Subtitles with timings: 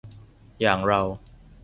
[0.61, 1.01] อย่างเรา